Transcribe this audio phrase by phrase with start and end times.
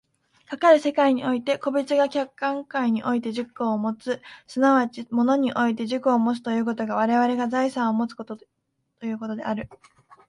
[0.49, 8.25] かかる世界において個物が客観界において自己をもつ、即ち物において自己をもつということが我々が財産をもつと
[9.05, 9.69] いうことである。